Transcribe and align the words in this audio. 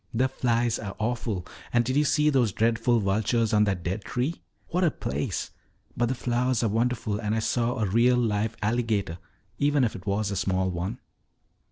The 0.15 0.27
flies 0.27 0.79
are 0.79 0.95
awful. 0.97 1.45
And 1.71 1.85
did 1.85 1.95
you 1.95 2.05
see 2.05 2.31
those 2.31 2.51
dreadful 2.51 2.99
vultures 3.01 3.53
on 3.53 3.65
that 3.65 3.83
dead 3.83 4.03
tree? 4.03 4.41
What 4.69 4.83
a 4.83 4.89
place! 4.89 5.51
But 5.95 6.07
the 6.07 6.15
flowers 6.15 6.63
are 6.63 6.69
wonderful 6.69 7.19
and 7.19 7.35
I 7.35 7.39
saw 7.39 7.75
a 7.77 7.85
real 7.85 8.17
live 8.17 8.57
alligator, 8.63 9.19
even 9.59 9.83
if 9.83 9.95
it 9.95 10.07
was 10.07 10.31
a 10.31 10.35
small 10.35 10.71
one." 10.71 10.97